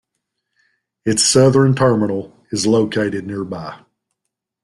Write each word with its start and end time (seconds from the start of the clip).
Its 1.05 1.21
southern 1.23 1.75
terminal 1.75 2.35
is 2.51 2.65
located 2.65 3.27
nearby. 3.27 3.85